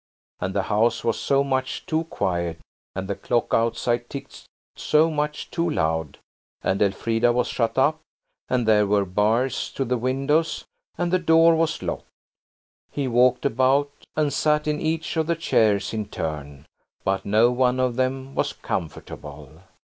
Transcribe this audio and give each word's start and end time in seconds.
And 0.39 0.55
the 0.55 0.63
house 0.63 1.03
was 1.03 1.19
so 1.19 1.43
much 1.43 1.85
too 1.85 2.05
quiet, 2.05 2.57
and 2.95 3.07
the 3.07 3.13
clock 3.13 3.53
outside 3.53 4.09
ticked 4.09 4.45
so 4.75 5.11
much 5.11 5.51
too 5.51 5.69
loud–and 5.69 6.81
Elfrida 6.81 7.31
was 7.31 7.47
shut 7.47 7.77
up, 7.77 7.99
and 8.49 8.67
there 8.67 8.87
were 8.87 9.05
bars 9.05 9.69
to 9.73 9.85
the 9.85 9.99
windows, 9.99 10.65
and 10.97 11.13
the 11.13 11.19
door 11.19 11.55
was 11.55 11.83
locked. 11.83 12.07
He 12.91 13.07
walked 13.07 13.45
about, 13.45 13.91
and 14.15 14.33
sat 14.33 14.65
in 14.65 14.81
each 14.81 15.17
of 15.17 15.27
the 15.27 15.35
chairs 15.35 15.93
in 15.93 16.07
turn, 16.07 16.65
but 17.03 17.23
no 17.23 17.51
one 17.51 17.79
of 17.79 17.95
them 17.95 18.33
was 18.33 18.53
comfortable. 18.53 19.51